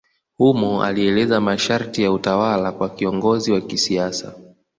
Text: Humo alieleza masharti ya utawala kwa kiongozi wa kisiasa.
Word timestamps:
Humo 0.37 0.83
alieleza 0.83 1.41
masharti 1.41 2.03
ya 2.03 2.11
utawala 2.11 2.71
kwa 2.71 2.89
kiongozi 2.89 3.51
wa 3.51 3.61
kisiasa. 3.61 4.35